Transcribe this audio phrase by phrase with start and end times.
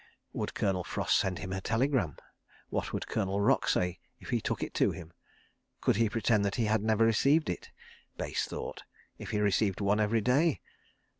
[0.33, 2.17] Would Colonel Frost send him a telegram?
[2.69, 5.13] What would Colonel Rock say if he took it to him?
[5.79, 7.69] Could he pretend that he had never received it.
[8.17, 8.81] Base thought!
[9.19, 10.59] If he received one every day?